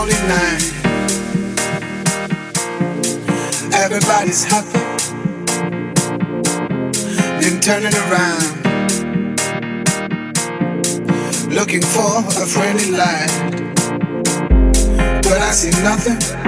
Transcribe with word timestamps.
lonely 0.00 0.14
night. 0.28 0.62
Everybody's 3.74 4.44
happy, 4.44 4.78
then 7.40 7.60
turning 7.60 7.94
around, 8.04 8.46
looking 11.52 11.82
for 11.82 12.18
a 12.42 12.46
friendly 12.46 12.90
light. 12.92 13.30
But 15.22 15.38
I 15.42 15.50
see 15.52 15.70
nothing. 15.82 16.39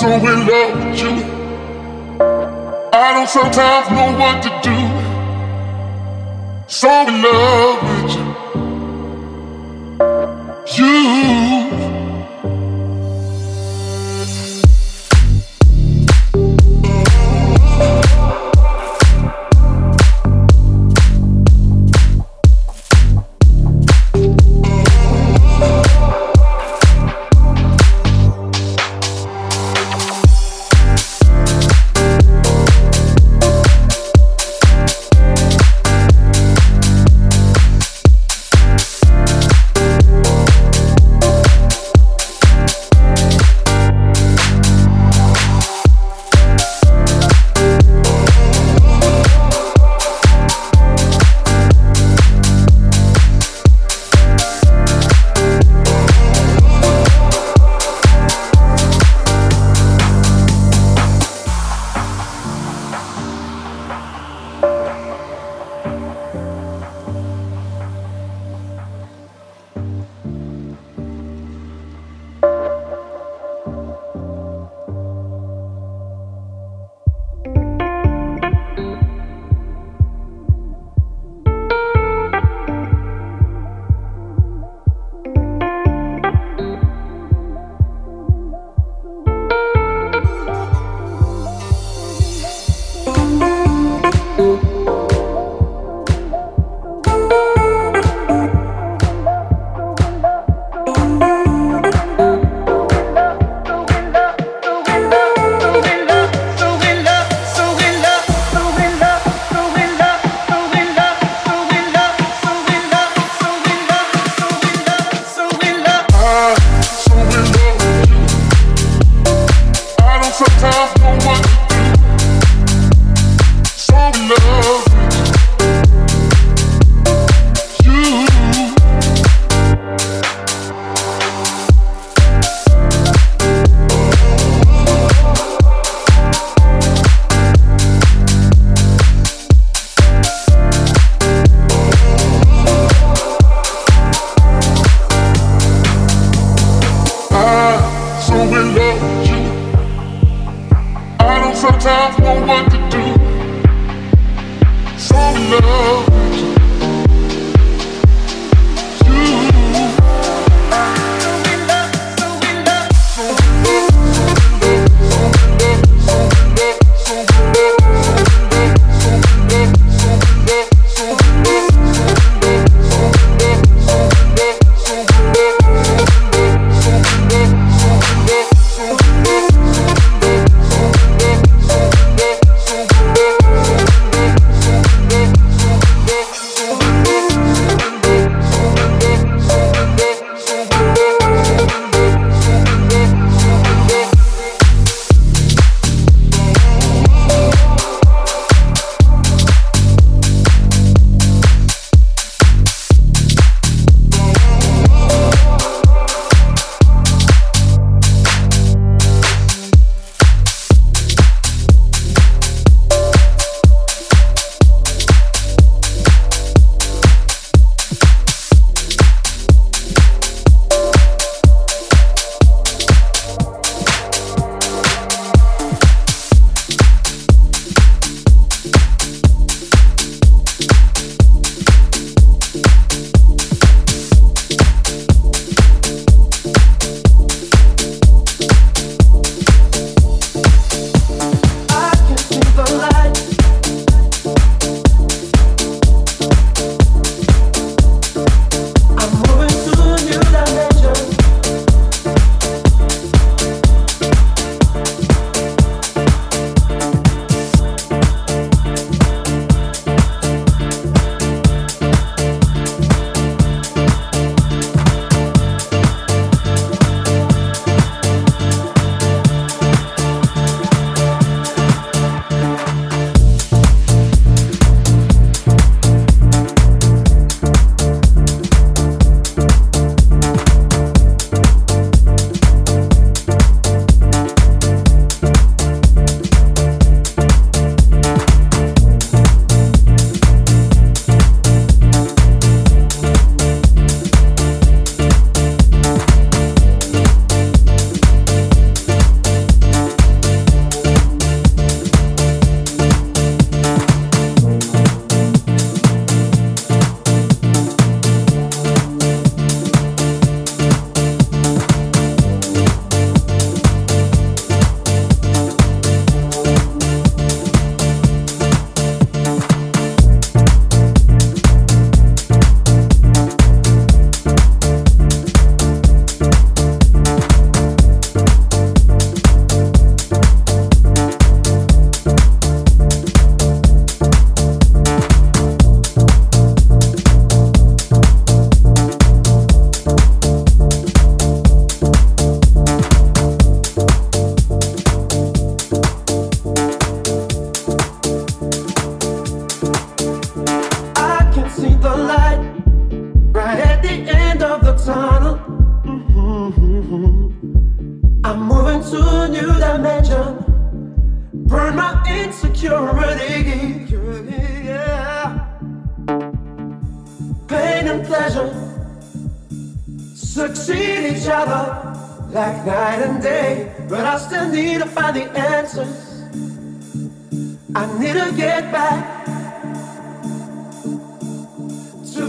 So 0.00 0.08
in 0.08 0.46
love 0.46 0.74
with 0.82 1.02
you. 1.02 1.12
I 2.90 3.12
don't 3.12 3.28
sometimes 3.28 3.90
know 3.90 4.08
what 4.18 4.42
to 4.44 4.50
do. 4.64 4.79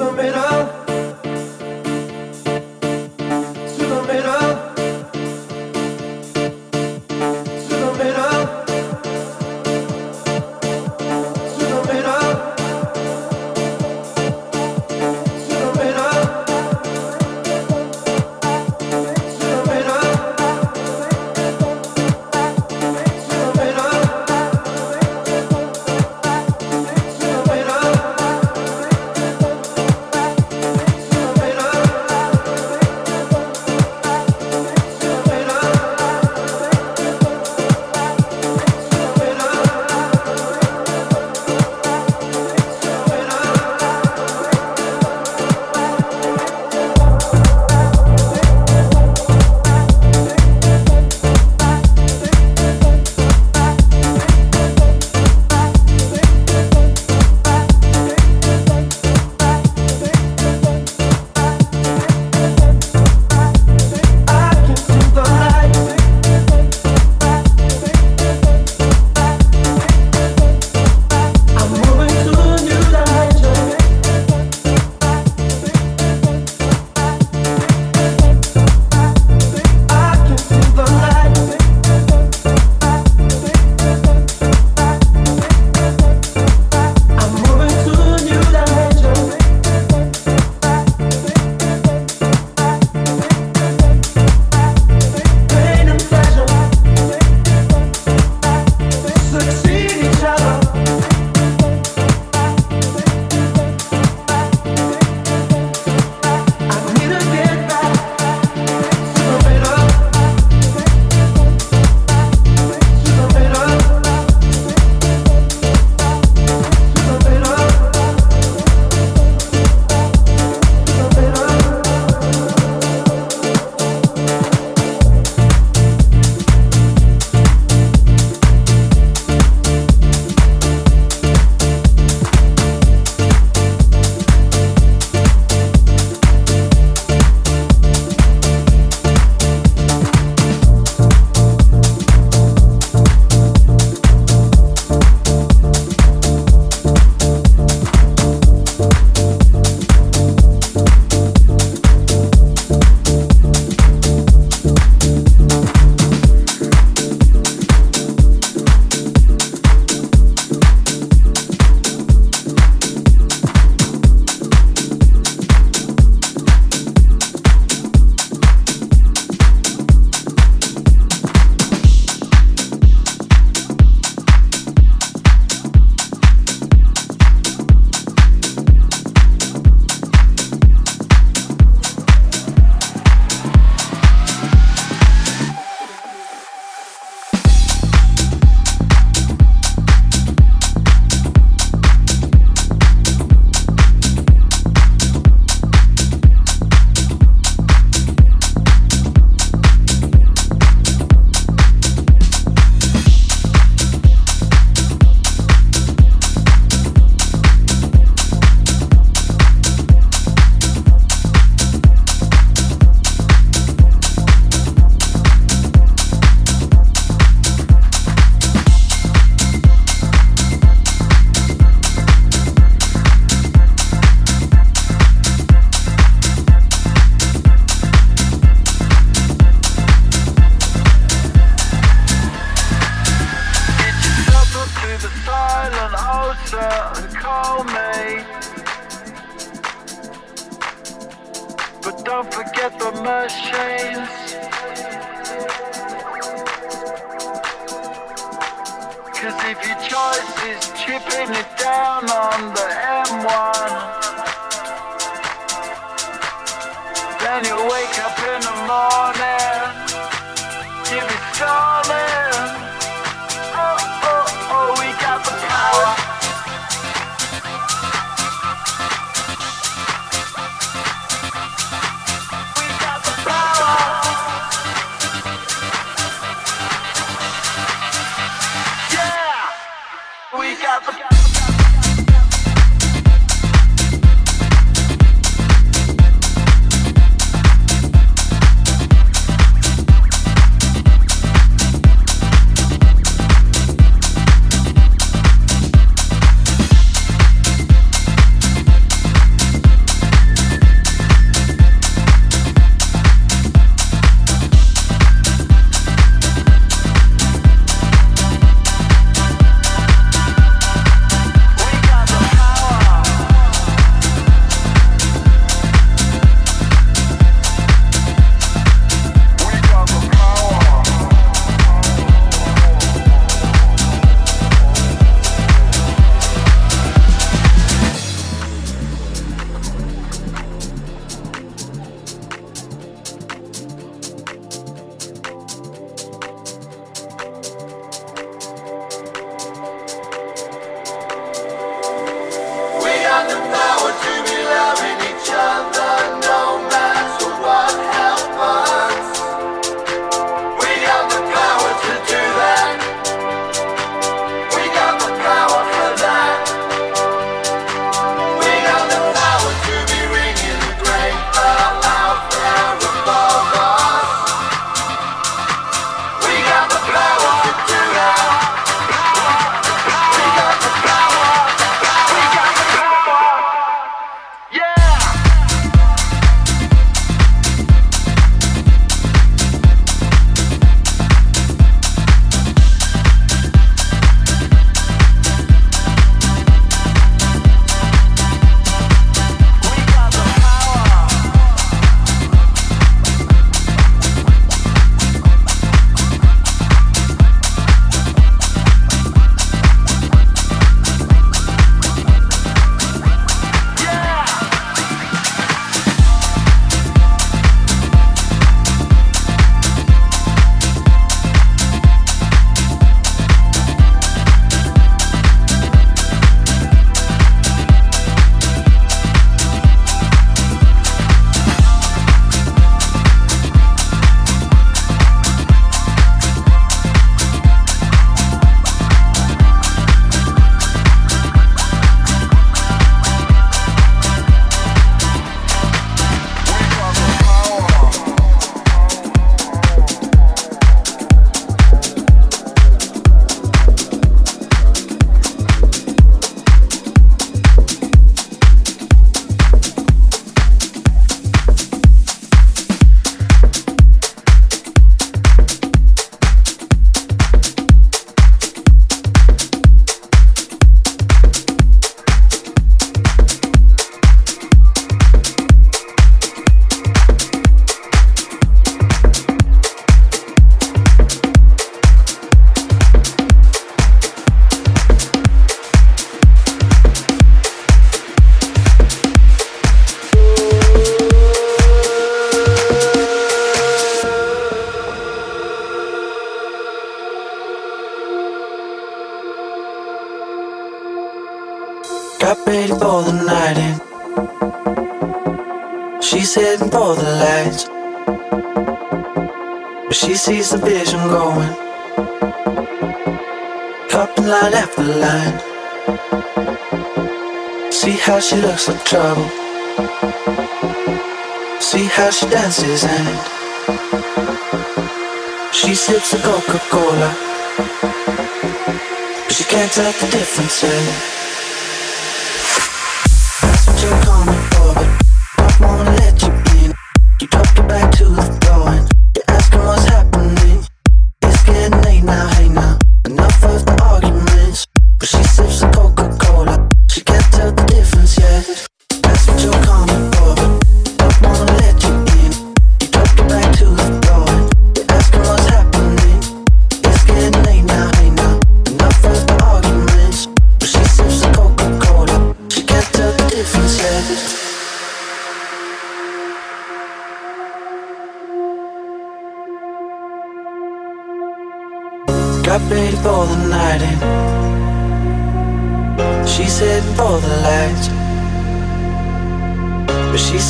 never 0.01 0.15
made 0.15 0.33
up. 0.33 0.50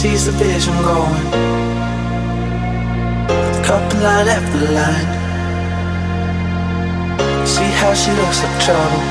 sees 0.02 0.26
the 0.26 0.32
vision 0.32 0.74
going. 0.82 1.26
Couple 3.68 4.00
line 4.02 4.30
after 4.36 4.62
line. 4.78 5.10
See 7.46 7.72
how 7.82 7.94
she 7.94 8.10
looks 8.20 8.40
like 8.42 8.58
trouble. 8.66 9.04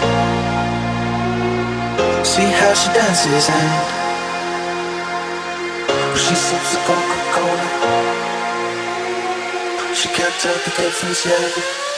See 2.24 2.50
how 2.60 2.72
she 2.80 2.88
dances 2.92 3.46
and 3.58 3.72
she 6.18 6.34
sips 6.34 6.74
a 6.74 6.78
Coca 6.86 7.20
Cola. 7.34 7.68
She 9.94 10.08
can't 10.08 10.36
tell 10.42 10.58
the 10.64 10.72
difference 10.76 11.24
yet. 11.24 11.89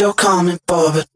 you're 0.00 0.14
coming 0.14 0.58
for, 0.66 0.90
but 0.92 1.09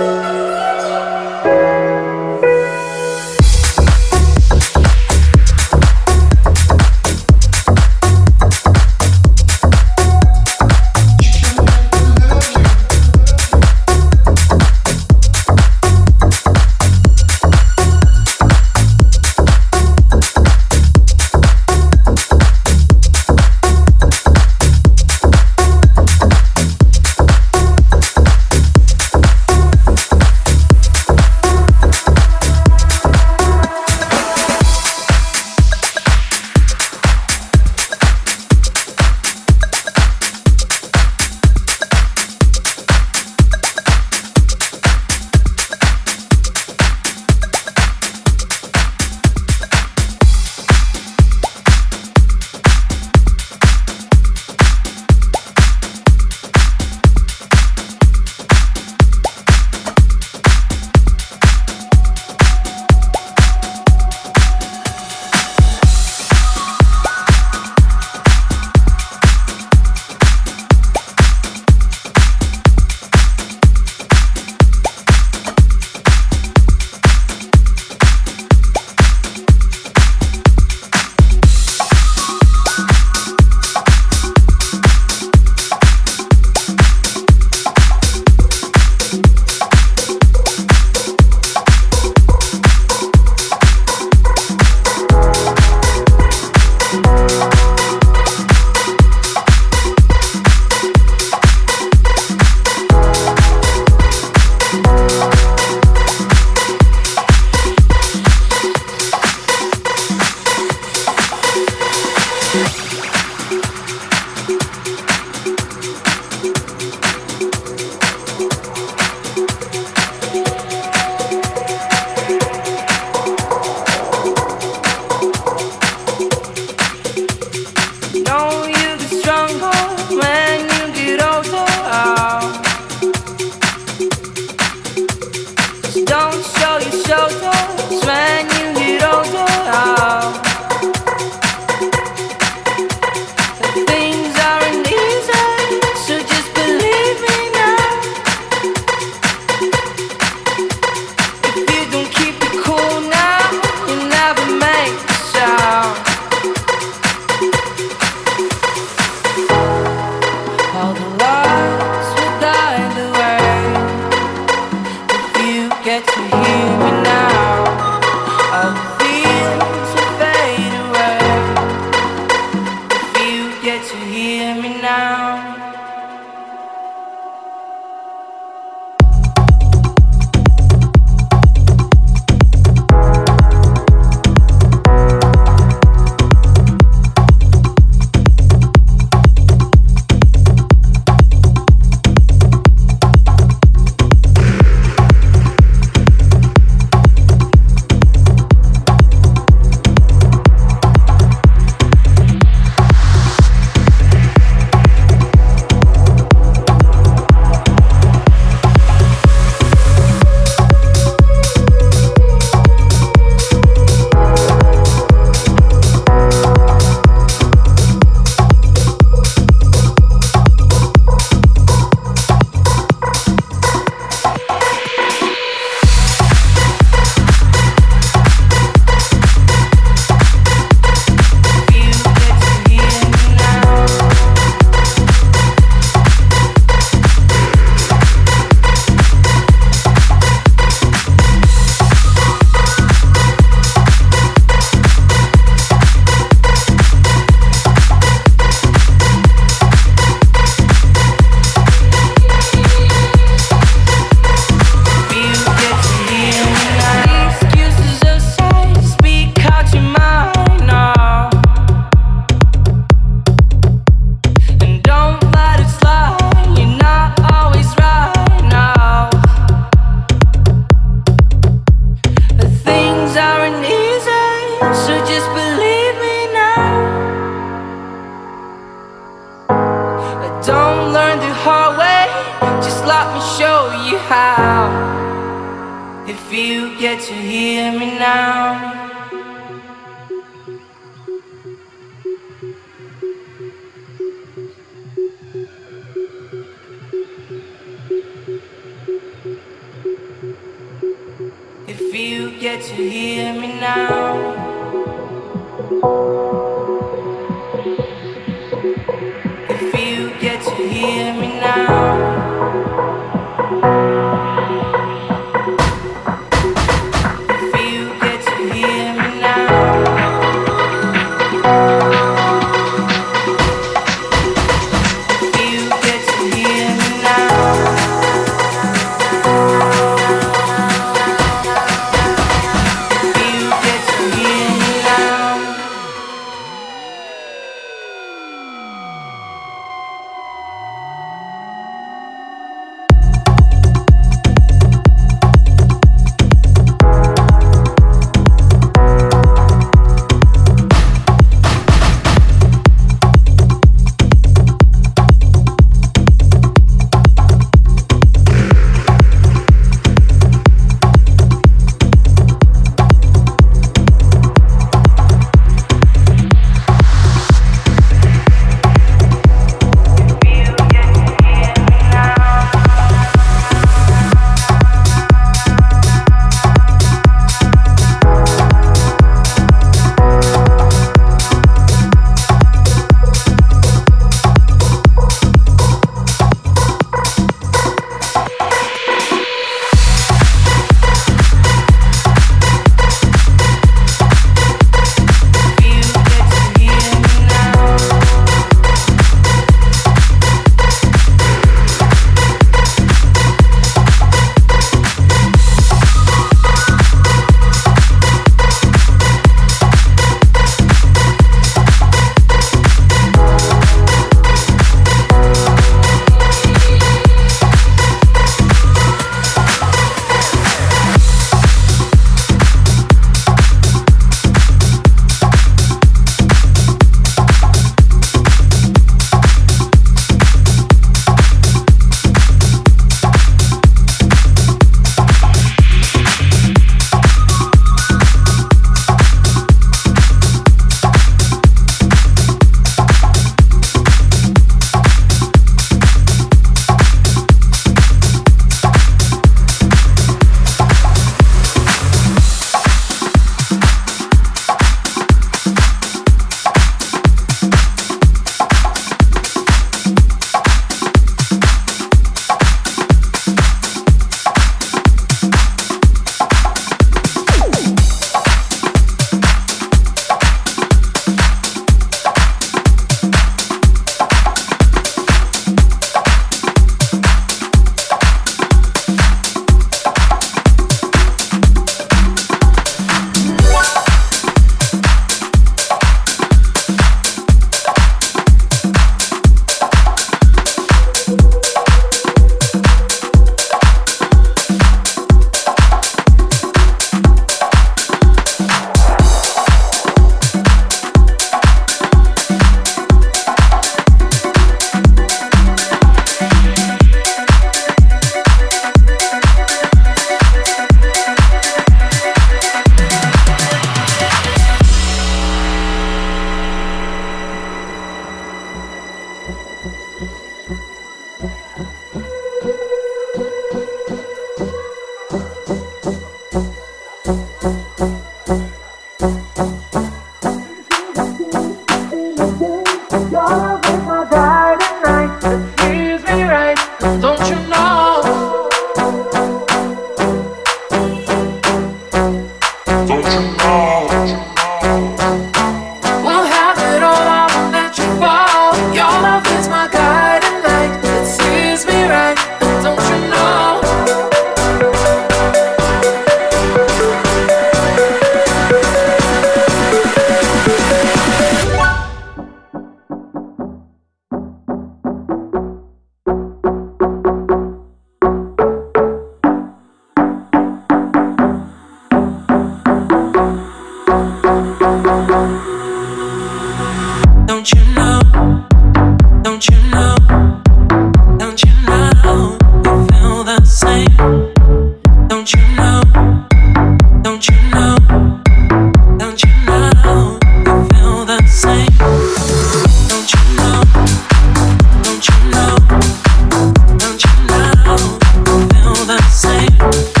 The 598.91 598.97
same. 599.03 600.00